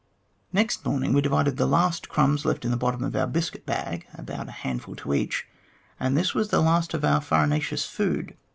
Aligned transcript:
Next 0.51 0.83
morning 0.83 1.13
we 1.13 1.21
divided 1.21 1.57
the 1.57 1.67
last 1.67 2.09
crumbs 2.09 2.43
left 2.43 2.65
in 2.65 2.71
the 2.71 2.75
bottom 2.75 3.03
of 3.03 3.15
our 3.15 3.27
biscuit 3.27 3.67
bag, 3.67 4.07
about 4.15 4.47
a 4.47 4.51
handful 4.51 4.95
to 4.95 5.13
each, 5.13 5.45
and 5.99 6.17
this 6.17 6.33
was 6.33 6.49
the 6.49 6.59
last 6.59 6.95
of 6.95 7.05
our 7.05 7.21
farinaceous 7.21 7.85
food. 7.85 8.35